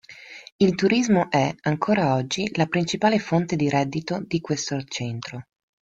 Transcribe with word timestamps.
Il 0.57 0.73
turismo 0.73 1.29
è, 1.29 1.53
ancora 1.61 2.15
oggi, 2.15 2.49
la 2.55 2.65
principale 2.65 3.19
fonte 3.19 3.55
di 3.55 3.69
reddito 3.69 4.23
di 4.25 4.41
questo 4.41 4.81
centro. 4.85 5.43